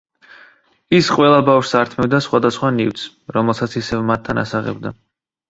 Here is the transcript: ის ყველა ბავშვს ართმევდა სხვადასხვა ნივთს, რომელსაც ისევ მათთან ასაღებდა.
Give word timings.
ის 0.99 1.09
ყველა 1.17 1.41
ბავშვს 1.49 1.75
ართმევდა 1.81 2.21
სხვადასხვა 2.29 2.73
ნივთს, 2.79 3.05
რომელსაც 3.39 3.79
ისევ 3.83 4.03
მათთან 4.11 4.43
ასაღებდა. 4.47 4.97